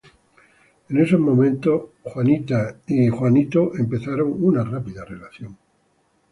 [0.89, 2.43] En esos momentos Cindy
[2.87, 3.35] y John
[3.77, 5.55] empezaron una rápida relación.